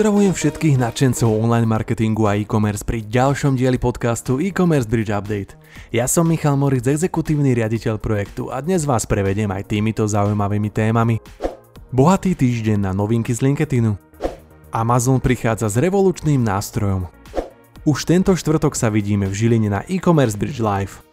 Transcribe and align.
Pozdravujem 0.00 0.32
všetkých 0.32 0.80
nadšencov 0.80 1.28
online 1.28 1.68
marketingu 1.68 2.24
a 2.24 2.32
e-commerce 2.32 2.80
pri 2.80 3.04
ďalšom 3.04 3.52
dieli 3.52 3.76
podcastu 3.76 4.40
e-commerce 4.40 4.88
Bridge 4.88 5.12
Update. 5.12 5.60
Ja 5.92 6.08
som 6.08 6.24
Michal 6.24 6.56
Moritz, 6.56 6.88
exekutívny 6.88 7.52
riaditeľ 7.52 8.00
projektu 8.00 8.48
a 8.48 8.64
dnes 8.64 8.88
vás 8.88 9.04
prevediem 9.04 9.52
aj 9.52 9.68
týmito 9.68 10.00
zaujímavými 10.08 10.72
témami. 10.72 11.20
Bohatý 11.92 12.32
týždeň 12.32 12.88
na 12.88 12.96
novinky 12.96 13.36
z 13.36 13.44
LinkedInu. 13.44 13.92
Amazon 14.72 15.20
prichádza 15.20 15.68
s 15.68 15.76
revolučným 15.76 16.40
nástrojom. 16.40 17.04
Už 17.84 18.08
tento 18.08 18.32
štvrtok 18.32 18.72
sa 18.72 18.88
vidíme 18.88 19.28
v 19.28 19.36
Žiline 19.36 19.68
na 19.68 19.84
e-commerce 19.84 20.40
Bridge 20.40 20.64
Live. 20.64 21.09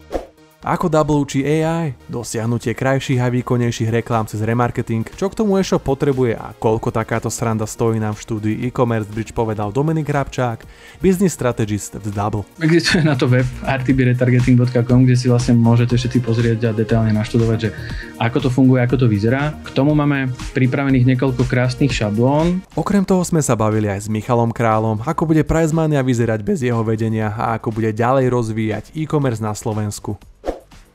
Ako 0.65 0.89
Double 0.89 1.21
či 1.29 1.45
AI? 1.45 1.93
Dosiahnutie 2.09 2.73
krajších 2.73 3.21
a 3.21 3.29
výkonnejších 3.29 3.93
reklám 4.01 4.25
cez 4.25 4.41
remarketing, 4.41 5.05
čo 5.13 5.29
k 5.29 5.37
tomu 5.37 5.61
e-shop 5.61 5.85
potrebuje 5.85 6.33
a 6.33 6.49
koľko 6.57 6.89
takáto 6.89 7.29
sranda 7.29 7.69
stojí 7.69 8.01
nám 8.01 8.17
v 8.17 8.25
štúdii 8.25 8.55
e-commerce 8.65 9.05
bridge 9.05 9.37
povedal 9.37 9.69
Dominik 9.69 10.09
Rabčák, 10.09 10.65
business 10.97 11.37
strategist 11.37 12.01
v 12.01 12.09
Double. 12.09 12.41
Existuje 12.57 13.05
na 13.05 13.13
to 13.13 13.29
web 13.29 13.45
rtbretargeting.com, 13.61 15.05
kde 15.05 15.13
si 15.13 15.29
vlastne 15.29 15.53
môžete 15.53 15.93
všetci 15.93 16.25
pozrieť 16.25 16.59
a 16.65 16.71
detailne 16.73 17.13
naštudovať, 17.13 17.57
že 17.61 17.69
ako 18.17 18.37
to 18.41 18.49
funguje, 18.49 18.81
ako 18.81 19.05
to 19.05 19.05
vyzerá. 19.05 19.53
K 19.61 19.69
tomu 19.77 19.93
máme 19.93 20.33
pripravených 20.57 21.05
niekoľko 21.13 21.45
krásnych 21.45 21.93
šablón. 21.93 22.65
Okrem 22.73 23.05
toho 23.05 23.21
sme 23.21 23.45
sa 23.45 23.53
bavili 23.53 23.93
aj 23.93 24.05
s 24.05 24.11
Michalom 24.11 24.49
Králom, 24.49 25.05
ako 25.05 25.29
bude 25.29 25.45
Prizmania 25.45 26.01
vyzerať 26.01 26.41
bez 26.41 26.65
jeho 26.65 26.81
vedenia 26.81 27.29
a 27.29 27.61
ako 27.61 27.77
bude 27.77 27.93
ďalej 27.93 28.25
rozvíjať 28.33 28.97
e-commerce 28.97 29.37
na 29.37 29.53
Slovensku. 29.53 30.17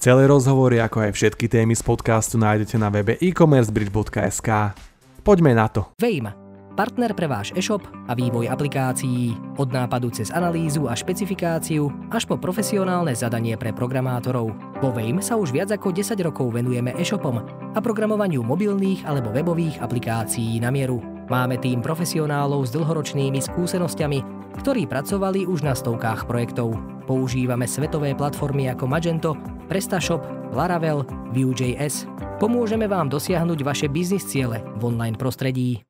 Celé 0.03 0.27
rozhovory, 0.27 0.83
ako 0.83 0.99
aj 1.07 1.15
všetky 1.15 1.47
témy 1.47 1.79
z 1.79 1.87
podcastu 1.87 2.35
nájdete 2.35 2.75
na 2.75 2.91
webe 2.91 3.15
e-commercebridge.sk. 3.23 4.75
Poďme 5.23 5.55
na 5.55 5.71
to. 5.71 5.95
Vejma. 6.03 6.35
Partner 6.75 7.15
pre 7.15 7.31
váš 7.31 7.55
e-shop 7.55 7.87
a 8.11 8.19
vývoj 8.19 8.51
aplikácií. 8.51 9.31
Od 9.63 9.71
nápadu 9.71 10.11
cez 10.11 10.35
analýzu 10.35 10.91
a 10.91 10.99
špecifikáciu 10.99 11.87
až 12.11 12.27
po 12.27 12.35
profesionálne 12.35 13.15
zadanie 13.15 13.55
pre 13.55 13.71
programátorov. 13.71 14.51
Vo 14.83 14.91
Vejm 14.91 15.23
sa 15.23 15.39
už 15.39 15.55
viac 15.55 15.71
ako 15.71 15.95
10 15.95 16.19
rokov 16.27 16.51
venujeme 16.51 16.99
e-shopom 16.99 17.39
a 17.71 17.79
programovaniu 17.79 18.43
mobilných 18.43 19.07
alebo 19.07 19.31
webových 19.31 19.79
aplikácií 19.79 20.59
na 20.59 20.75
mieru. 20.75 21.12
Máme 21.33 21.57
tým 21.57 21.81
profesionálov 21.81 22.69
s 22.69 22.77
dlhoročnými 22.77 23.41
skúsenosťami 23.41 24.43
ktorí 24.61 24.85
pracovali 24.85 25.49
už 25.49 25.65
na 25.65 25.73
stovkách 25.73 26.29
projektov. 26.29 26.77
Používame 27.09 27.65
svetové 27.65 28.13
platformy 28.13 28.69
ako 28.69 28.85
Magento, 28.85 29.33
PrestaShop, 29.67 30.53
Laravel, 30.53 31.09
Vue.js. 31.33 32.05
Pomôžeme 32.37 32.85
vám 32.85 33.09
dosiahnuť 33.09 33.59
vaše 33.65 33.87
biznis 33.89 34.29
ciele 34.29 34.61
v 34.77 34.83
online 34.93 35.17
prostredí. 35.17 35.81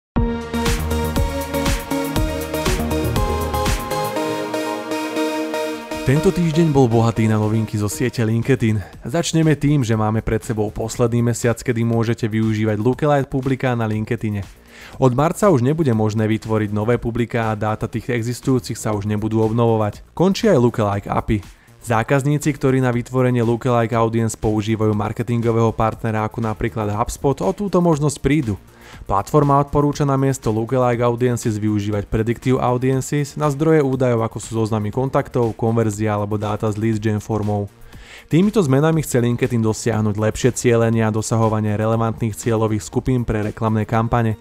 Tento 6.02 6.34
týždeň 6.34 6.74
bol 6.74 6.90
bohatý 6.90 7.30
na 7.30 7.38
novinky 7.38 7.78
zo 7.78 7.86
siete 7.86 8.26
LinkedIn. 8.26 9.06
Začneme 9.06 9.54
tým, 9.54 9.86
že 9.86 9.94
máme 9.94 10.18
pred 10.18 10.42
sebou 10.42 10.66
posledný 10.74 11.22
mesiac, 11.22 11.54
kedy 11.54 11.86
môžete 11.86 12.26
využívať 12.26 12.74
lookalike 12.74 13.30
publiká 13.30 13.78
na 13.78 13.86
LinkedIne. 13.86 14.61
Od 15.00 15.12
marca 15.16 15.48
už 15.48 15.64
nebude 15.64 15.90
možné 15.96 16.28
vytvoriť 16.28 16.70
nové 16.70 17.00
publiká 17.00 17.50
a 17.50 17.58
dáta 17.58 17.88
tých 17.88 18.12
existujúcich 18.12 18.76
sa 18.76 18.92
už 18.92 19.08
nebudú 19.08 19.40
obnovovať. 19.42 20.04
Končí 20.12 20.46
aj 20.48 20.58
lookalike 20.60 21.08
API. 21.08 21.62
Zákazníci, 21.82 22.54
ktorí 22.54 22.78
na 22.78 22.94
vytvorenie 22.94 23.42
lookalike 23.42 23.98
audience 23.98 24.38
používajú 24.38 24.94
marketingového 24.94 25.74
partnera 25.74 26.22
ako 26.22 26.38
napríklad 26.38 26.86
HubSpot, 26.94 27.34
o 27.42 27.50
túto 27.50 27.82
možnosť 27.82 28.22
prídu. 28.22 28.54
Platforma 29.02 29.58
odporúča 29.58 30.06
na 30.06 30.14
miesto 30.14 30.54
lookalike 30.54 31.02
audiences 31.02 31.58
využívať 31.58 32.06
predictive 32.06 32.62
audiences 32.62 33.34
na 33.34 33.50
zdroje 33.50 33.82
údajov 33.82 34.22
ako 34.22 34.38
sú 34.38 34.50
zoznamy 34.62 34.94
kontaktov, 34.94 35.58
konverzia 35.58 36.14
alebo 36.14 36.38
dáta 36.38 36.70
z 36.70 36.78
lead 36.78 37.02
gen 37.02 37.18
formou. 37.18 37.66
Týmito 38.28 38.62
zmenami 38.64 39.04
chce 39.04 39.20
LinkedIn 39.20 39.60
dosiahnuť 39.60 40.14
lepšie 40.16 40.50
cieľenie 40.54 41.04
a 41.04 41.14
dosahovanie 41.14 41.76
relevantných 41.76 42.32
cieľových 42.32 42.84
skupín 42.84 43.22
pre 43.22 43.44
reklamné 43.44 43.84
kampane. 43.84 44.40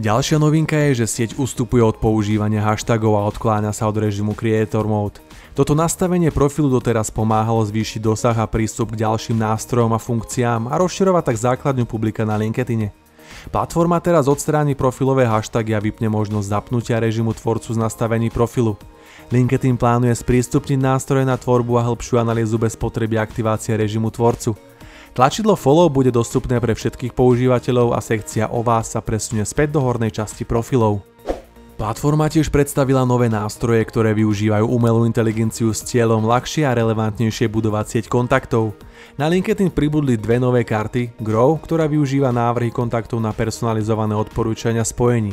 Ďalšia 0.00 0.40
novinka 0.40 0.80
je, 0.88 1.04
že 1.04 1.06
sieť 1.12 1.30
ustupuje 1.36 1.84
od 1.84 2.00
používania 2.00 2.64
hashtagov 2.64 3.20
a 3.20 3.26
odkláňa 3.28 3.76
sa 3.76 3.84
od 3.84 4.00
režimu 4.00 4.32
Creator 4.32 4.88
Mode. 4.88 5.20
Toto 5.52 5.76
nastavenie 5.76 6.32
profilu 6.32 6.72
doteraz 6.72 7.12
pomáhalo 7.12 7.60
zvýšiť 7.68 8.00
dosah 8.00 8.32
a 8.32 8.48
prístup 8.48 8.96
k 8.96 9.04
ďalším 9.04 9.36
nástrojom 9.36 9.92
a 9.92 10.00
funkciám 10.00 10.72
a 10.72 10.80
rozširovať 10.80 11.22
tak 11.28 11.36
základňu 11.36 11.84
publika 11.84 12.24
na 12.24 12.40
LinkedIne. 12.40 12.96
Platforma 13.50 13.98
teraz 13.98 14.30
odstráni 14.30 14.78
profilové 14.78 15.26
hashtagy 15.26 15.74
a 15.74 15.80
vypne 15.82 16.06
možnosť 16.12 16.46
zapnutia 16.46 17.02
režimu 17.02 17.34
tvorcu 17.34 17.74
z 17.74 17.78
nastavení 17.78 18.28
profilu. 18.30 18.78
LinkedIn 19.30 19.78
plánuje 19.78 20.14
sprístupniť 20.14 20.78
nástroje 20.78 21.22
na 21.22 21.38
tvorbu 21.38 21.78
a 21.78 21.86
hĺbšiu 21.86 22.18
analýzu 22.18 22.58
bez 22.58 22.74
potreby 22.74 23.18
aktivácie 23.18 23.74
režimu 23.78 24.10
tvorcu. 24.10 24.58
Tlačidlo 25.10 25.58
Follow 25.58 25.90
bude 25.90 26.14
dostupné 26.14 26.62
pre 26.62 26.70
všetkých 26.70 27.14
používateľov 27.18 27.98
a 27.98 28.00
sekcia 28.02 28.46
o 28.46 28.62
vás 28.62 28.94
sa 28.94 29.02
presunie 29.02 29.42
späť 29.42 29.74
do 29.74 29.82
hornej 29.82 30.14
časti 30.14 30.46
profilov. 30.46 31.09
Platforma 31.80 32.28
tiež 32.28 32.52
predstavila 32.52 33.08
nové 33.08 33.32
nástroje, 33.32 33.80
ktoré 33.88 34.12
využívajú 34.12 34.68
umelú 34.68 35.08
inteligenciu 35.08 35.72
s 35.72 35.80
cieľom 35.80 36.28
ľahšie 36.28 36.68
a 36.68 36.76
relevantnejšie 36.76 37.48
budovať 37.48 37.84
sieť 37.88 38.04
kontaktov. 38.12 38.76
Na 39.16 39.32
LinkedIn 39.32 39.72
pribudli 39.72 40.20
dve 40.20 40.36
nové 40.36 40.60
karty, 40.60 41.16
Grow, 41.24 41.56
ktorá 41.56 41.88
využíva 41.88 42.36
návrhy 42.36 42.68
kontaktov 42.68 43.24
na 43.24 43.32
personalizované 43.32 44.12
odporúčania 44.12 44.84
spojení. 44.84 45.32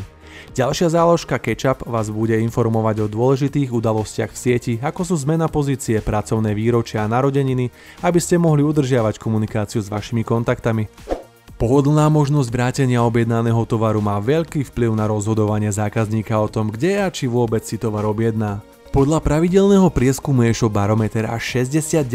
Ďalšia 0.56 0.96
záložka 0.96 1.36
Ketchup 1.36 1.84
vás 1.84 2.07
bude 2.07 2.40
informovať 2.40 3.03
o 3.03 3.12
dôležitých 3.12 3.68
udalostiach 3.68 4.31
v 4.31 4.40
sieti, 4.40 4.74
ako 4.80 5.03
sú 5.03 5.19
zmena 5.19 5.52
pozície, 5.52 6.00
pracovné 6.00 6.56
výročia 6.56 7.03
a 7.03 7.12
narodeniny, 7.12 7.68
aby 8.07 8.19
ste 8.24 8.40
mohli 8.40 8.63
udržiavať 8.63 9.19
komunikáciu 9.19 9.84
s 9.84 9.91
vašimi 9.91 10.24
kontaktami. 10.24 11.17
Pohodlná 11.57 12.06
možnosť 12.13 12.53
vrátenia 12.53 13.01
objednaného 13.01 13.66
tovaru 13.66 13.97
má 13.97 14.22
veľký 14.22 14.62
vplyv 14.69 14.94
na 14.94 15.09
rozhodovanie 15.09 15.73
zákazníka 15.73 16.38
o 16.38 16.45
tom, 16.45 16.69
kde 16.69 17.01
a 17.01 17.09
či 17.09 17.25
vôbec 17.25 17.66
si 17.66 17.81
tovar 17.81 18.06
objedná. 18.06 18.62
Podľa 18.88 19.20
pravidelného 19.20 19.92
prieskumu 19.92 20.48
e-shop 20.48 20.72
barometer 20.72 21.28
až 21.28 21.59
69% 21.68 22.08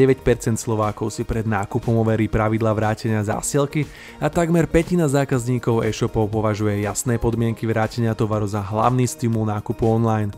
Slovákov 0.56 1.12
si 1.12 1.20
pred 1.20 1.44
nákupom 1.44 2.00
overí 2.00 2.32
pravidla 2.32 2.72
vrátenia 2.72 3.20
zásielky 3.20 3.84
a 4.16 4.32
takmer 4.32 4.64
petina 4.64 5.04
zákazníkov 5.04 5.84
e-shopov 5.84 6.32
považuje 6.32 6.80
jasné 6.80 7.20
podmienky 7.20 7.68
vrátenia 7.68 8.16
tovaru 8.16 8.48
za 8.48 8.64
hlavný 8.64 9.04
stimul 9.04 9.44
nákupu 9.44 9.84
online. 9.84 10.32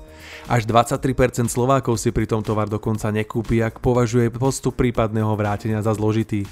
Až 0.50 0.66
23% 0.66 1.46
Slovákov 1.46 2.02
si 2.02 2.10
pri 2.10 2.26
tom 2.26 2.42
tovar 2.42 2.66
dokonca 2.66 3.14
nekúpi, 3.14 3.62
ak 3.62 3.78
považuje 3.78 4.28
postup 4.34 4.74
prípadného 4.74 5.30
vrátenia 5.38 5.86
za 5.86 5.94
zložitý. 5.94 6.44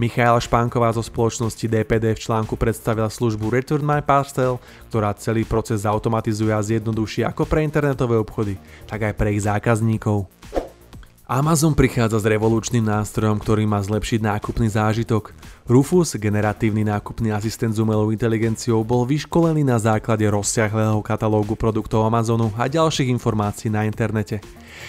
Michaela 0.00 0.40
Špánková 0.40 0.88
zo 0.96 1.04
spoločnosti 1.04 1.68
DPD 1.68 2.16
v 2.16 2.22
článku 2.22 2.56
predstavila 2.56 3.12
službu 3.12 3.52
Return 3.52 3.84
My 3.84 4.00
Parcel, 4.00 4.56
ktorá 4.88 5.12
celý 5.16 5.44
proces 5.44 5.84
automatizuje 5.84 6.48
a 6.48 6.64
zjednoduší 6.64 7.28
ako 7.28 7.44
pre 7.44 7.60
internetové 7.60 8.16
obchody, 8.16 8.56
tak 8.88 9.04
aj 9.04 9.18
pre 9.22 9.38
ich 9.38 9.46
zákazníkov. 9.46 10.26
Amazon 11.30 11.78
prichádza 11.78 12.18
s 12.18 12.26
revolučným 12.26 12.82
nástrojom, 12.82 13.38
ktorý 13.38 13.70
má 13.70 13.78
zlepšiť 13.78 14.18
nákupný 14.18 14.66
zážitok. 14.66 15.30
Rufus, 15.70 16.18
generatívny 16.18 16.82
nákupný 16.82 17.30
asistent 17.30 17.70
s 17.70 17.78
umelou 17.78 18.10
inteligenciou, 18.10 18.82
bol 18.82 19.06
vyškolený 19.06 19.62
na 19.62 19.78
základe 19.78 20.26
rozsiahlého 20.26 20.98
katalógu 21.06 21.54
produktov 21.54 22.02
Amazonu 22.02 22.50
a 22.58 22.66
ďalších 22.66 23.14
informácií 23.14 23.70
na 23.70 23.86
internete. 23.86 24.42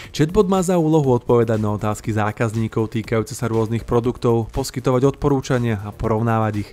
Chatbot 0.09 0.49
má 0.49 0.65
za 0.65 0.81
úlohu 0.81 1.13
odpovedať 1.13 1.61
na 1.61 1.77
otázky 1.77 2.09
zákazníkov 2.09 2.89
týkajúce 2.89 3.37
sa 3.37 3.45
rôznych 3.45 3.85
produktov, 3.85 4.49
poskytovať 4.49 5.13
odporúčania 5.13 5.77
a 5.85 5.93
porovnávať 5.93 6.65
ich. 6.65 6.69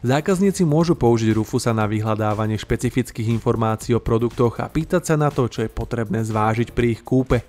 Zákazníci 0.00 0.64
môžu 0.64 0.96
použiť 0.96 1.36
Rufusa 1.36 1.76
na 1.76 1.84
vyhľadávanie 1.84 2.56
špecifických 2.56 3.28
informácií 3.32 3.92
o 3.96 4.00
produktoch 4.00 4.60
a 4.60 4.68
pýtať 4.68 5.02
sa 5.12 5.16
na 5.20 5.28
to, 5.28 5.48
čo 5.48 5.64
je 5.64 5.70
potrebné 5.70 6.24
zvážiť 6.24 6.72
pri 6.72 6.96
ich 6.96 7.02
kúpe. 7.04 7.44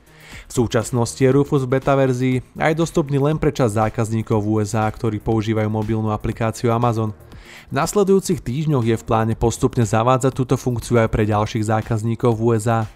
V 0.47 0.51
súčasnosti 0.51 1.19
je 1.19 1.31
Rufus 1.31 1.67
v 1.67 1.79
beta 1.79 1.95
verzii 1.95 2.43
aj 2.55 2.75
dostupný 2.75 3.19
len 3.19 3.35
pre 3.35 3.51
čas 3.51 3.75
zákazníkov 3.75 4.43
USA, 4.43 4.87
ktorí 4.87 5.19
používajú 5.19 5.67
mobilnú 5.67 6.11
aplikáciu 6.11 6.71
Amazon. 6.71 7.11
V 7.71 7.73
nasledujúcich 7.75 8.43
týždňoch 8.43 8.83
je 8.83 8.95
v 8.99 9.07
pláne 9.07 9.35
postupne 9.35 9.83
zavádzať 9.83 10.31
túto 10.35 10.55
funkciu 10.55 11.03
aj 11.03 11.11
pre 11.11 11.23
ďalších 11.27 11.67
zákazníkov 11.67 12.35
v 12.35 12.43
USA. 12.55 12.87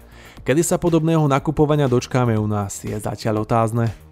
Kedy 0.44 0.62
sa 0.62 0.76
podobného 0.76 1.24
nakupovania 1.26 1.88
dočkáme 1.88 2.36
u 2.36 2.46
nás 2.48 2.84
je 2.84 2.92
zatiaľ 2.92 3.48
otázne. 3.48 4.05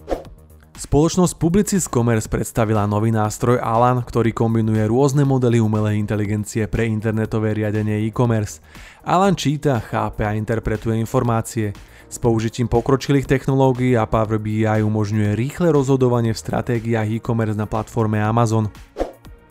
Spoločnosť 0.74 1.38
Publicis 1.38 1.86
Commerce 1.86 2.26
predstavila 2.26 2.82
nový 2.90 3.14
nástroj 3.14 3.62
Alan, 3.62 4.02
ktorý 4.02 4.34
kombinuje 4.34 4.82
rôzne 4.90 5.22
modely 5.22 5.62
umelej 5.62 6.02
inteligencie 6.02 6.66
pre 6.66 6.90
internetové 6.90 7.54
riadenie 7.54 8.02
e-commerce. 8.10 8.58
Alan 9.06 9.38
číta, 9.38 9.78
chápe 9.78 10.26
a 10.26 10.34
interpretuje 10.34 10.98
informácie. 10.98 11.70
S 12.10 12.18
použitím 12.18 12.66
pokročilých 12.66 13.22
technológií 13.22 13.94
a 13.94 14.02
Power 14.10 14.42
BI 14.42 14.66
umožňuje 14.66 15.38
rýchle 15.38 15.70
rozhodovanie 15.70 16.34
v 16.34 16.42
stratégiách 16.42 17.22
e-commerce 17.22 17.54
na 17.54 17.70
platforme 17.70 18.18
Amazon. 18.18 18.66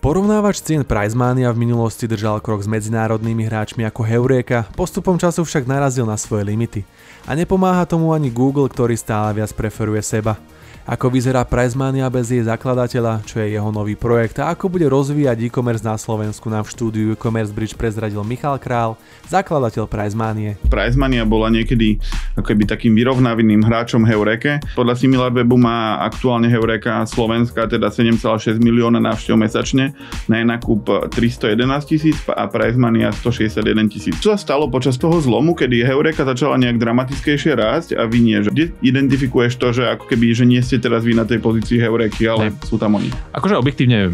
Porovnávač 0.04 0.60
cien 0.60 0.84
Prizmania 0.84 1.56
v 1.56 1.64
minulosti 1.64 2.04
držal 2.04 2.44
krok 2.44 2.60
s 2.60 2.68
medzinárodnými 2.68 3.48
hráčmi 3.48 3.88
ako 3.88 4.04
Heureka, 4.04 4.68
postupom 4.76 5.16
času 5.16 5.48
však 5.48 5.72
narazil 5.72 6.04
na 6.04 6.20
svoje 6.20 6.44
limity. 6.44 6.84
A 7.24 7.32
nepomáha 7.32 7.88
tomu 7.88 8.12
ani 8.12 8.28
Google, 8.28 8.68
ktorý 8.68 9.00
stále 9.00 9.32
viac 9.40 9.56
preferuje 9.56 10.04
seba. 10.04 10.36
Ako 10.84 11.08
vyzerá 11.08 11.48
Pricemania 11.48 12.12
bez 12.12 12.28
jej 12.28 12.44
zakladateľa, 12.44 13.24
čo 13.24 13.40
je 13.40 13.56
jeho 13.56 13.72
nový 13.72 13.96
projekt 13.96 14.44
a 14.44 14.52
ako 14.52 14.68
bude 14.68 14.84
rozvíjať 14.92 15.48
e-commerce 15.48 15.80
na 15.80 15.96
Slovensku 15.96 16.52
nám 16.52 16.68
v 16.68 16.76
štúdiu 16.76 17.06
e-commerce 17.16 17.56
bridge 17.56 17.72
prezradil 17.80 18.20
Michal 18.28 18.60
Král, 18.60 19.00
zakladateľ 19.32 19.88
Pricemanie. 19.88 20.60
Pricemania 20.68 21.24
bola 21.24 21.48
niekedy 21.48 22.04
akoby 22.36 22.68
takým 22.68 23.00
vyrovnávým 23.00 23.64
hráčom 23.64 24.04
Heureke. 24.04 24.60
Podľa 24.76 25.00
SimilarWebu 25.00 25.56
má 25.56 26.04
aktuálne 26.04 26.52
Heureka 26.52 27.08
Slovenska 27.08 27.64
teda 27.64 27.88
7,6 27.88 28.60
milióna 28.60 29.00
návštev 29.00 29.40
mesačne, 29.40 29.96
na 30.28 30.44
nákup 30.44 31.08
311 31.16 31.64
tisíc 31.88 32.20
a 32.28 32.44
Pricemania 32.52 33.16
161 33.16 33.88
tisíc. 33.88 34.20
Čo 34.20 34.36
sa 34.36 34.40
stalo 34.52 34.68
počas 34.68 35.00
toho 35.00 35.16
zlomu, 35.24 35.56
kedy 35.56 35.80
Heureka 35.88 36.28
začala 36.28 36.60
nejak 36.60 36.76
dramatickejšie 36.76 37.56
rásť 37.56 37.90
a 37.96 38.04
vy 38.04 38.20
nie, 38.20 38.44
že 38.44 38.52
identifikuješ 38.84 39.56
to, 39.56 39.72
že 39.72 39.88
ako 39.88 40.12
keby, 40.12 40.36
že 40.36 40.44
nie 40.44 40.60
ste 40.74 40.82
teraz 40.82 41.06
vy 41.06 41.14
na 41.14 41.22
tej 41.22 41.38
pozícii 41.38 41.78
Heureky, 41.78 42.26
ale 42.26 42.50
ne. 42.50 42.58
sú 42.66 42.82
tam 42.82 42.98
oni. 42.98 43.14
Akože 43.30 43.62
objektívne 43.62 44.10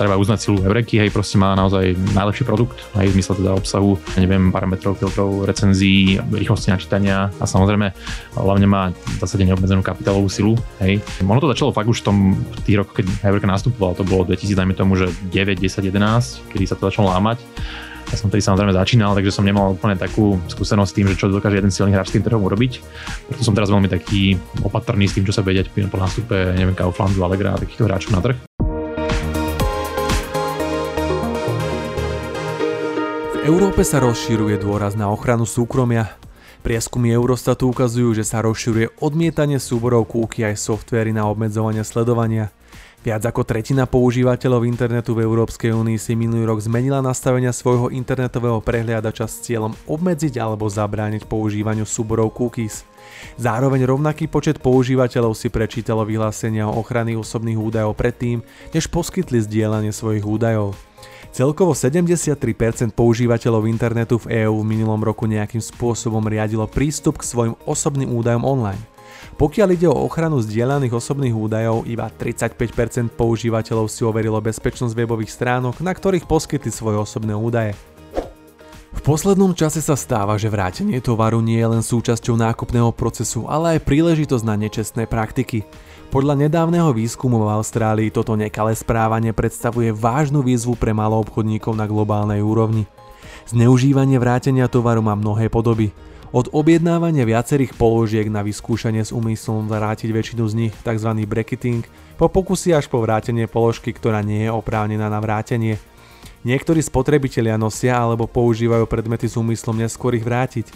treba 0.00 0.16
uznať 0.16 0.38
silu 0.40 0.64
Heureky, 0.64 0.96
hej, 0.96 1.12
proste 1.12 1.36
má 1.36 1.52
naozaj 1.52 1.92
najlepší 2.16 2.48
produkt, 2.48 2.80
aj 2.96 3.12
v 3.12 3.14
zmysle 3.18 3.34
teda 3.42 3.52
obsahu, 3.52 4.00
neviem, 4.16 4.48
parametrov, 4.48 4.96
filtrov, 4.96 5.44
recenzií, 5.44 6.16
rýchlosti 6.32 6.72
načítania 6.72 7.28
a 7.36 7.44
samozrejme 7.44 7.92
hlavne 8.38 8.64
má 8.64 8.94
v 8.94 9.18
zásade 9.20 9.44
neobmedzenú 9.44 9.84
kapitálovú 9.84 10.32
silu, 10.32 10.56
hej. 10.80 11.04
Ono 11.20 11.42
to 11.42 11.52
začalo 11.52 11.74
fakt 11.76 11.90
už 11.90 12.00
v 12.00 12.06
tom, 12.06 12.16
v 12.32 12.60
tých 12.64 12.78
rokoch, 12.80 12.96
keď 13.02 13.28
Heureka 13.28 13.50
nastupovala, 13.50 13.98
to 13.98 14.08
bolo 14.08 14.24
2000, 14.24 14.56
dajme 14.56 14.72
tomu, 14.72 14.96
že 14.96 15.12
9, 15.34 15.60
10, 15.60 15.92
11, 15.92 16.48
kedy 16.48 16.64
sa 16.64 16.78
to 16.80 16.88
začalo 16.88 17.12
lámať 17.12 17.44
ja 18.08 18.16
som 18.16 18.32
tedy 18.32 18.40
samozrejme 18.40 18.72
začínal, 18.72 19.12
takže 19.12 19.28
som 19.28 19.44
nemal 19.44 19.76
úplne 19.76 19.92
takú 19.92 20.40
skúsenosť 20.48 20.88
s 20.88 20.96
tým, 20.96 21.06
že 21.12 21.18
čo 21.20 21.28
dokáže 21.28 21.60
jeden 21.60 21.68
silný 21.68 21.92
hráč 21.92 22.08
s 22.08 22.16
tým 22.16 22.24
trhom 22.24 22.40
urobiť. 22.40 22.80
Preto 23.28 23.42
som 23.44 23.52
teraz 23.52 23.68
veľmi 23.68 23.88
taký 23.88 24.40
opatrný 24.64 25.04
s 25.04 25.14
tým, 25.16 25.28
čo 25.28 25.36
sa 25.36 25.44
vedieť 25.44 25.68
po 25.92 26.00
nástupe, 26.00 26.56
neviem, 26.56 26.72
Kauflandu, 26.72 27.20
Allegra 27.20 27.52
a 27.52 27.60
takýchto 27.60 27.84
hráčov 27.84 28.16
na 28.16 28.20
trh. 28.24 28.36
V 33.28 33.36
Európe 33.44 33.84
sa 33.84 34.00
rozširuje 34.00 34.56
dôraz 34.60 34.96
na 34.96 35.12
ochranu 35.12 35.44
súkromia. 35.44 36.16
Prieskumy 36.64 37.12
Eurostatu 37.12 37.70
ukazujú, 37.70 38.12
že 38.16 38.24
sa 38.24 38.44
rozširuje 38.44 39.00
odmietanie 39.04 39.60
súborov 39.60 40.08
kúky 40.08 40.48
aj 40.48 40.58
softvery 40.58 41.12
na 41.12 41.28
obmedzovanie 41.28 41.84
sledovania. 41.84 42.52
Viac 42.98 43.30
ako 43.30 43.46
tretina 43.46 43.86
používateľov 43.86 44.66
internetu 44.66 45.14
v 45.14 45.22
Európskej 45.22 45.70
únii 45.70 46.02
si 46.02 46.18
minulý 46.18 46.50
rok 46.50 46.58
zmenila 46.58 46.98
nastavenia 46.98 47.54
svojho 47.54 47.94
internetového 47.94 48.58
prehliadača 48.58 49.30
s 49.30 49.46
cieľom 49.46 49.70
obmedziť 49.86 50.34
alebo 50.34 50.66
zabrániť 50.66 51.30
používaniu 51.30 51.86
súborov 51.86 52.34
cookies. 52.34 52.82
Zároveň 53.38 53.86
rovnaký 53.86 54.26
počet 54.26 54.58
používateľov 54.58 55.38
si 55.38 55.46
prečítalo 55.46 56.02
vyhlásenia 56.02 56.66
o 56.66 56.82
ochrany 56.82 57.14
osobných 57.14 57.56
údajov 57.56 57.94
predtým, 57.94 58.42
než 58.74 58.90
poskytli 58.90 59.46
zdieľanie 59.46 59.94
svojich 59.94 60.26
údajov. 60.26 60.74
Celkovo 61.30 61.78
73% 61.78 62.34
používateľov 62.98 63.70
internetu 63.70 64.18
v 64.18 64.42
EÚ 64.42 64.66
v 64.66 64.68
minulom 64.74 64.98
roku 64.98 65.30
nejakým 65.30 65.62
spôsobom 65.62 66.26
riadilo 66.26 66.66
prístup 66.66 67.22
k 67.22 67.30
svojim 67.30 67.54
osobným 67.62 68.10
údajom 68.10 68.42
online. 68.42 68.97
Pokiaľ 69.38 69.68
ide 69.74 69.86
o 69.86 69.94
ochranu 69.94 70.42
zdieľaných 70.42 70.94
osobných 70.98 71.34
údajov, 71.34 71.86
iba 71.86 72.10
35% 72.10 73.14
používateľov 73.14 73.86
si 73.86 74.02
overilo 74.02 74.42
bezpečnosť 74.42 74.94
webových 74.94 75.30
stránok, 75.30 75.78
na 75.78 75.94
ktorých 75.94 76.26
poskytli 76.26 76.74
svoje 76.74 76.98
osobné 76.98 77.36
údaje. 77.38 77.78
V 78.88 79.00
poslednom 79.04 79.54
čase 79.54 79.84
sa 79.84 79.94
stáva, 79.94 80.40
že 80.40 80.50
vrátenie 80.50 80.98
tovaru 80.98 81.38
nie 81.38 81.60
je 81.60 81.68
len 81.70 81.84
súčasťou 81.84 82.34
nákupného 82.34 82.90
procesu, 82.90 83.46
ale 83.46 83.78
aj 83.78 83.86
príležitosť 83.86 84.44
na 84.48 84.58
nečestné 84.58 85.04
praktiky. 85.06 85.62
Podľa 86.08 86.48
nedávneho 86.48 86.90
výskumu 86.96 87.36
v 87.44 87.52
Austrálii 87.52 88.08
toto 88.08 88.32
nekalé 88.32 88.72
správanie 88.72 89.36
predstavuje 89.36 89.92
vážnu 89.92 90.40
výzvu 90.40 90.74
pre 90.74 90.96
maloobchodníkov 90.96 91.76
na 91.76 91.84
globálnej 91.84 92.40
úrovni. 92.40 92.88
Zneužívanie 93.46 94.16
vrátenia 94.16 94.72
tovaru 94.72 95.04
má 95.04 95.12
mnohé 95.12 95.52
podoby. 95.52 95.92
Od 96.28 96.52
objednávania 96.52 97.24
viacerých 97.24 97.72
položiek 97.72 98.28
na 98.28 98.44
vyskúšanie 98.44 99.00
s 99.00 99.16
úmyslom 99.16 99.64
vrátiť 99.64 100.12
väčšinu 100.12 100.44
z 100.44 100.54
nich, 100.60 100.74
tzv. 100.84 101.08
bracketing, 101.24 101.80
po 102.20 102.28
pokusy 102.28 102.76
až 102.76 102.84
po 102.92 103.00
vrátenie 103.00 103.48
položky, 103.48 103.96
ktorá 103.96 104.20
nie 104.20 104.44
je 104.44 104.52
oprávnená 104.52 105.08
na 105.08 105.24
vrátenie. 105.24 105.80
Niektorí 106.44 106.84
spotrebitelia 106.84 107.56
nosia 107.56 107.96
alebo 107.96 108.28
používajú 108.28 108.84
predmety 108.84 109.24
s 109.24 109.40
úmyslom 109.40 109.80
neskôr 109.80 110.12
ich 110.20 110.22
vrátiť. 110.22 110.68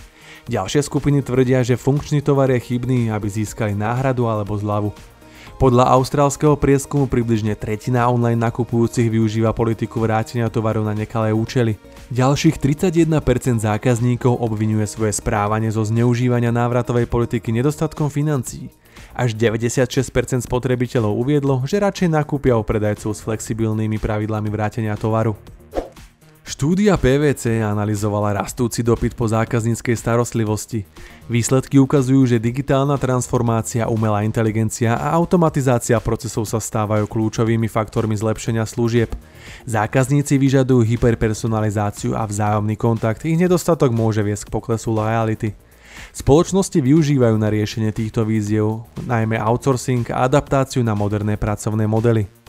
Ďalšie 0.49 0.89
skupiny 0.89 1.21
tvrdia, 1.21 1.61
že 1.61 1.77
funkčný 1.77 2.25
tovar 2.25 2.49
je 2.49 2.73
chybný, 2.73 3.13
aby 3.13 3.29
získali 3.29 3.77
náhradu 3.77 4.25
alebo 4.33 4.57
zľavu. 4.57 5.12
Podľa 5.57 5.89
austrálskeho 5.93 6.57
prieskumu 6.57 7.09
približne 7.09 7.57
tretina 7.57 8.09
online 8.09 8.41
nakupujúcich 8.41 9.09
využíva 9.13 9.57
politiku 9.57 10.01
vrátenia 10.01 10.53
tovarov 10.53 10.85
na 10.85 10.97
nekalé 10.97 11.33
účely. 11.33 11.77
Ďalších 12.13 12.61
31% 12.61 13.09
zákazníkov 13.63 14.37
obvinuje 14.37 14.85
svoje 14.85 15.17
správanie 15.17 15.73
zo 15.73 15.85
zneužívania 15.87 16.53
návratovej 16.53 17.09
politiky 17.09 17.55
nedostatkom 17.55 18.13
financií. 18.13 18.69
Až 19.13 19.37
96% 19.37 20.45
spotrebiteľov 20.45 21.13
uviedlo, 21.17 21.55
že 21.69 21.81
radšej 21.81 22.09
nakúpia 22.09 22.57
u 22.57 22.65
predajcov 22.65 23.13
s 23.13 23.21
flexibilnými 23.21 24.01
pravidlami 24.01 24.49
vrátenia 24.49 24.97
tovaru. 24.97 25.37
Štúdia 26.43 26.99
PVC 26.99 27.63
analyzovala 27.63 28.35
rastúci 28.35 28.83
dopyt 28.83 29.15
po 29.15 29.31
zákazníckej 29.31 29.95
starostlivosti. 29.95 30.83
Výsledky 31.31 31.79
ukazujú, 31.79 32.27
že 32.27 32.43
digitálna 32.43 32.99
transformácia, 32.99 33.87
umelá 33.87 34.27
inteligencia 34.27 34.99
a 34.99 35.15
automatizácia 35.15 35.95
procesov 36.03 36.51
sa 36.51 36.59
stávajú 36.59 37.07
kľúčovými 37.07 37.71
faktormi 37.71 38.19
zlepšenia 38.19 38.67
služieb. 38.67 39.15
Zákazníci 39.71 40.35
vyžadujú 40.35 40.83
hyperpersonalizáciu 40.83 42.19
a 42.19 42.27
vzájomný 42.27 42.75
kontakt, 42.75 43.23
ich 43.23 43.39
nedostatok 43.39 43.95
môže 43.95 44.27
viesť 44.27 44.51
k 44.51 44.55
poklesu 44.59 44.91
lojality. 44.91 45.55
Spoločnosti 46.11 46.83
využívajú 46.83 47.39
na 47.39 47.55
riešenie 47.55 47.95
týchto 47.95 48.27
víziev 48.27 48.83
najmä 49.07 49.39
outsourcing 49.39 50.11
a 50.11 50.27
adaptáciu 50.27 50.83
na 50.83 50.99
moderné 50.99 51.39
pracovné 51.39 51.87
modely. 51.87 52.42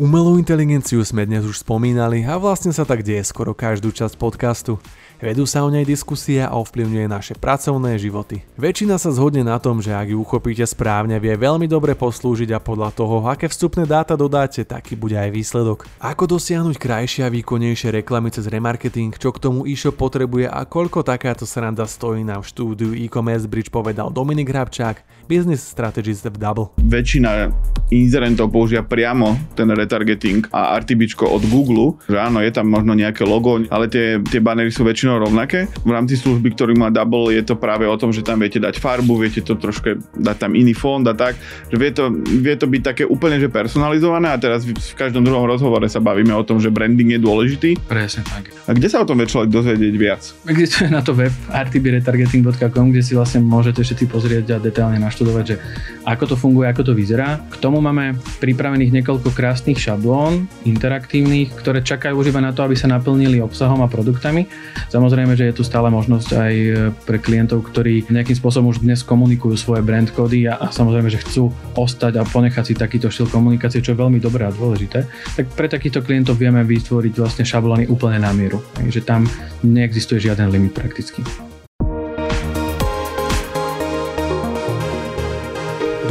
Umelú 0.00 0.40
inteligenciu 0.40 1.04
sme 1.04 1.28
dnes 1.28 1.44
už 1.44 1.60
spomínali 1.60 2.24
a 2.24 2.40
vlastne 2.40 2.72
sa 2.72 2.88
tak 2.88 3.04
deje 3.04 3.20
skoro 3.20 3.52
každú 3.52 3.92
časť 3.92 4.16
podcastu. 4.16 4.80
Vedú 5.20 5.44
sa 5.44 5.60
o 5.60 5.68
nej 5.68 5.84
diskusia 5.84 6.48
a 6.48 6.56
ovplyvňuje 6.56 7.04
naše 7.04 7.34
pracovné 7.36 8.00
životy. 8.00 8.40
Väčšina 8.56 8.96
sa 8.96 9.12
zhodne 9.12 9.44
na 9.44 9.60
tom, 9.60 9.84
že 9.84 9.92
ak 9.92 10.08
ju 10.08 10.24
uchopíte 10.24 10.64
správne, 10.64 11.20
vie 11.20 11.36
veľmi 11.36 11.68
dobre 11.68 11.92
poslúžiť 11.92 12.56
a 12.56 12.64
podľa 12.64 12.96
toho, 12.96 13.28
aké 13.28 13.44
vstupné 13.52 13.84
dáta 13.84 14.16
dodáte, 14.16 14.64
taký 14.64 14.96
bude 14.96 15.20
aj 15.20 15.28
výsledok. 15.36 15.84
Ako 16.00 16.24
dosiahnuť 16.24 16.80
krajšie 16.80 17.28
a 17.28 17.32
výkonnejšie 17.36 18.00
reklamy 18.00 18.32
cez 18.32 18.48
remarketing, 18.48 19.12
čo 19.12 19.36
k 19.36 19.42
tomu 19.44 19.68
e-shop 19.68 20.00
potrebuje 20.00 20.48
a 20.48 20.64
koľko 20.64 21.04
takáto 21.04 21.44
sranda 21.44 21.84
stojí 21.84 22.24
nám 22.24 22.40
v 22.40 22.48
štúdiu 22.48 22.90
e-commerce 22.96 23.44
bridge 23.44 23.68
povedal 23.68 24.08
Dominik 24.08 24.48
Hrabčák, 24.48 25.28
business 25.28 25.60
strategist 25.60 26.24
v 26.24 26.40
Double. 26.40 26.72
Väčšina 26.80 27.52
inzerentov 27.92 28.48
použia 28.48 28.80
priamo 28.80 29.36
ten 29.52 29.68
retargeting 29.90 30.46
a 30.54 30.78
RTBčko 30.78 31.26
od 31.26 31.42
Google, 31.50 31.98
že 32.06 32.14
áno, 32.14 32.38
je 32.38 32.54
tam 32.54 32.70
možno 32.70 32.94
nejaké 32.94 33.26
logo, 33.26 33.58
ale 33.66 33.90
tie, 33.90 34.22
tie 34.22 34.38
banery 34.38 34.70
sú 34.70 34.86
väčšinou 34.86 35.18
rovnaké. 35.18 35.66
V 35.82 35.90
rámci 35.90 36.14
služby, 36.14 36.54
ktorý 36.54 36.78
má 36.78 36.94
Double, 36.94 37.34
je 37.34 37.42
to 37.42 37.58
práve 37.58 37.90
o 37.90 37.96
tom, 37.98 38.14
že 38.14 38.22
tam 38.22 38.38
viete 38.38 38.62
dať 38.62 38.78
farbu, 38.78 39.18
viete 39.18 39.42
to 39.42 39.58
trošku 39.58 39.98
dať 40.14 40.36
tam 40.46 40.54
iný 40.54 40.70
fond 40.78 41.02
a 41.02 41.14
tak, 41.18 41.34
že 41.66 41.74
vie 41.74 41.90
to, 41.90 42.14
vie 42.14 42.54
to 42.54 42.70
byť 42.70 42.82
také 42.86 43.02
úplne 43.02 43.42
že 43.42 43.50
personalizované 43.50 44.30
a 44.30 44.38
teraz 44.38 44.62
v, 44.62 44.78
v 44.78 44.94
každom 44.94 45.26
druhom 45.26 45.42
rozhovore 45.50 45.82
sa 45.90 45.98
bavíme 45.98 46.30
o 46.30 46.46
tom, 46.46 46.62
že 46.62 46.70
branding 46.70 47.18
je 47.18 47.20
dôležitý. 47.20 47.70
Presne 47.90 48.22
tak. 48.22 48.54
A 48.68 48.76
kde 48.76 48.86
sa 48.86 49.02
o 49.02 49.08
tom 49.08 49.18
vie 49.18 49.26
človek 49.26 49.50
dozvedieť 49.50 49.94
viac? 49.98 50.22
Existuje 50.46 50.86
na 50.92 51.02
to 51.02 51.16
web 51.16 51.34
rtbretargeting.com, 51.50 52.86
kde 52.94 53.02
si 53.02 53.18
vlastne 53.18 53.42
môžete 53.42 53.82
všetci 53.82 54.04
pozrieť 54.06 54.44
a 54.54 54.62
detailne 54.62 55.00
naštudovať, 55.00 55.44
že 55.48 55.56
ako 56.04 56.24
to 56.30 56.36
funguje, 56.36 56.68
ako 56.68 56.82
to 56.86 56.92
vyzerá. 56.92 57.40
K 57.48 57.56
tomu 57.58 57.80
máme 57.80 58.20
pripravených 58.38 59.00
niekoľko 59.00 59.32
krásnych 59.32 59.79
šablón, 59.80 60.44
interaktívnych, 60.68 61.56
ktoré 61.56 61.80
čakajú 61.80 62.20
už 62.20 62.28
iba 62.28 62.44
na 62.44 62.52
to, 62.52 62.60
aby 62.60 62.76
sa 62.76 62.92
naplnili 62.92 63.40
obsahom 63.40 63.80
a 63.80 63.88
produktami. 63.88 64.44
Samozrejme, 64.92 65.32
že 65.32 65.48
je 65.48 65.56
tu 65.56 65.62
stále 65.64 65.88
možnosť 65.88 66.28
aj 66.36 66.54
e, 66.54 66.70
pre 67.08 67.16
klientov, 67.16 67.64
ktorí 67.72 68.12
nejakým 68.12 68.36
spôsobom 68.36 68.68
už 68.76 68.84
dnes 68.84 69.00
komunikujú 69.00 69.56
svoje 69.56 69.80
brand 69.80 70.12
kódy 70.12 70.44
a, 70.44 70.60
a 70.60 70.68
samozrejme, 70.68 71.08
že 71.08 71.24
chcú 71.24 71.48
ostať 71.74 72.20
a 72.20 72.28
ponechať 72.28 72.64
si 72.70 72.74
takýto 72.76 73.08
štýl 73.08 73.32
komunikácie, 73.32 73.80
čo 73.80 73.96
je 73.96 74.02
veľmi 74.04 74.20
dobré 74.20 74.44
a 74.44 74.52
dôležité, 74.52 75.08
tak 75.34 75.48
pre 75.56 75.66
takýchto 75.66 76.04
klientov 76.04 76.36
vieme 76.36 76.60
vytvoriť 76.60 77.12
vlastne 77.16 77.48
šablóny 77.48 77.88
úplne 77.88 78.20
na 78.20 78.36
mieru. 78.36 78.60
Takže 78.76 79.00
tam 79.02 79.24
neexistuje 79.64 80.28
žiaden 80.28 80.52
limit 80.52 80.76
prakticky. 80.76 81.24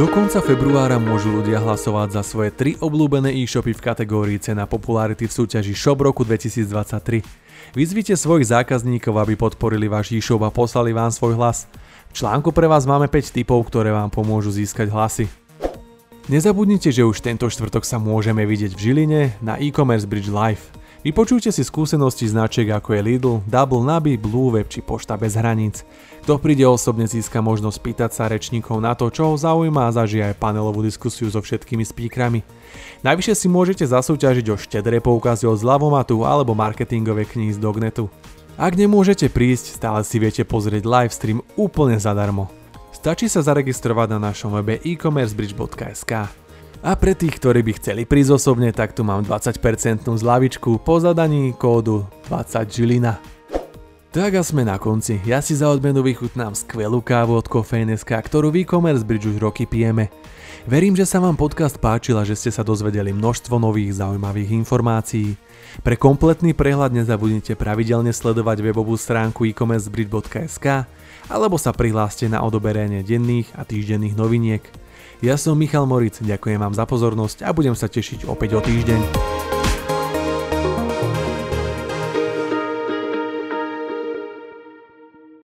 Do 0.00 0.08
konca 0.08 0.40
februára 0.40 0.96
môžu 0.96 1.28
ľudia 1.28 1.60
hlasovať 1.60 2.16
za 2.16 2.22
svoje 2.24 2.48
tri 2.56 2.72
obľúbené 2.72 3.36
e-shopy 3.36 3.76
v 3.76 3.84
kategórii 3.84 4.40
cena 4.40 4.64
popularity 4.64 5.28
v 5.28 5.36
súťaži 5.36 5.76
Shop 5.76 6.00
roku 6.00 6.24
2023. 6.24 7.20
Vyzvite 7.76 8.16
svojich 8.16 8.48
zákazníkov, 8.48 9.12
aby 9.20 9.36
podporili 9.36 9.92
váš 9.92 10.16
e-shop 10.16 10.40
a 10.40 10.48
poslali 10.48 10.96
vám 10.96 11.12
svoj 11.12 11.36
hlas. 11.36 11.68
V 12.08 12.16
článku 12.16 12.48
pre 12.48 12.64
vás 12.64 12.88
máme 12.88 13.12
5 13.12 13.44
typov, 13.44 13.60
ktoré 13.68 13.92
vám 13.92 14.08
pomôžu 14.08 14.48
získať 14.56 14.88
hlasy. 14.88 15.28
Nezabudnite, 16.32 16.88
že 16.88 17.04
už 17.04 17.20
tento 17.20 17.44
štvrtok 17.44 17.84
sa 17.84 18.00
môžeme 18.00 18.48
vidieť 18.48 18.72
v 18.72 18.80
Žiline 18.80 19.22
na 19.44 19.60
e-commerce 19.60 20.08
Bridge 20.08 20.32
Live. 20.32 20.72
Vypočujte 21.00 21.48
si 21.48 21.64
skúsenosti 21.64 22.28
značiek 22.28 22.68
ako 22.76 22.92
je 22.92 23.00
Lidl, 23.00 23.40
Double 23.48 23.80
Naby, 23.80 24.20
Blue 24.20 24.52
Web 24.52 24.68
či 24.68 24.84
Pošta 24.84 25.16
bez 25.16 25.32
hraníc. 25.32 25.80
Kto 26.20 26.36
príde 26.36 26.68
osobne 26.68 27.08
získa 27.08 27.40
možnosť 27.40 27.78
pýtať 27.80 28.10
sa 28.12 28.28
rečníkov 28.28 28.84
na 28.84 28.92
to, 28.92 29.08
čo 29.08 29.32
ho 29.32 29.34
zaujíma 29.40 29.88
a 29.88 29.96
zažije 29.96 30.28
aj 30.28 30.36
panelovú 30.36 30.84
diskusiu 30.84 31.32
so 31.32 31.40
všetkými 31.40 31.88
speakrami. 31.88 32.44
Najvyššie 33.00 33.32
si 33.32 33.48
môžete 33.48 33.88
zasúťažiť 33.88 34.46
o 34.52 34.60
štedré 34.60 35.00
poukazy 35.00 35.48
od 35.48 35.56
zľavomatu 35.56 36.20
alebo 36.20 36.52
marketingové 36.52 37.24
knihy 37.24 37.56
z 37.56 37.64
Dognetu. 37.64 38.12
Ak 38.60 38.76
nemôžete 38.76 39.32
prísť, 39.32 39.80
stále 39.80 40.04
si 40.04 40.20
viete 40.20 40.44
pozrieť 40.44 40.84
livestream 40.84 41.40
úplne 41.56 41.96
zadarmo. 41.96 42.52
Stačí 42.92 43.24
sa 43.32 43.40
zaregistrovať 43.40 44.20
na 44.20 44.28
našom 44.28 44.52
webe 44.60 44.76
e-commercebridge.sk. 44.84 46.28
A 46.80 46.96
pre 46.96 47.12
tých, 47.12 47.36
ktorí 47.36 47.60
by 47.60 47.76
chceli 47.76 48.08
prísť 48.08 48.40
osobne, 48.40 48.72
tak 48.72 48.96
tu 48.96 49.04
mám 49.04 49.20
20% 49.20 49.60
zľavičku 50.16 50.80
po 50.80 50.96
zadaní 50.96 51.52
kódu 51.52 52.08
20 52.32 52.72
Žilina. 52.72 53.20
Tak 54.10 54.32
a 54.34 54.42
sme 54.42 54.64
na 54.64 54.80
konci. 54.80 55.20
Ja 55.28 55.44
si 55.44 55.52
za 55.52 55.68
odmenu 55.68 56.00
vychutnám 56.00 56.56
skvelú 56.56 57.04
kávu 57.04 57.36
od 57.36 57.46
Kofejneska, 57.52 58.16
ktorú 58.16 58.48
v 58.48 58.64
e-commerce 58.64 59.04
bridge 59.04 59.28
už 59.28 59.38
roky 59.44 59.68
pijeme. 59.68 60.08
Verím, 60.64 60.96
že 60.96 61.04
sa 61.04 61.20
vám 61.20 61.36
podcast 61.36 61.76
páčil 61.76 62.16
a 62.16 62.24
že 62.24 62.32
ste 62.32 62.48
sa 62.48 62.64
dozvedeli 62.64 63.12
množstvo 63.12 63.60
nových 63.60 64.00
zaujímavých 64.00 64.50
informácií. 64.64 65.36
Pre 65.84 65.94
kompletný 66.00 66.56
prehľad 66.56 66.96
nezabudnite 66.96 67.60
pravidelne 67.60 68.10
sledovať 68.10 68.64
webovú 68.64 68.96
stránku 68.96 69.44
e-commercebridge.sk 69.52 70.88
alebo 71.28 71.60
sa 71.60 71.76
prihláste 71.76 72.24
na 72.24 72.40
odoberenie 72.40 73.04
denných 73.04 73.52
a 73.52 73.68
týždenných 73.68 74.16
noviniek. 74.16 74.64
Ja 75.20 75.36
som 75.36 75.52
Michal 75.60 75.84
Moric, 75.84 76.24
ďakujem 76.24 76.56
vám 76.56 76.72
za 76.72 76.88
pozornosť 76.88 77.44
a 77.44 77.52
budem 77.52 77.76
sa 77.76 77.92
tešiť 77.92 78.24
opäť 78.24 78.56
o 78.56 78.60
týždeň. 78.64 79.00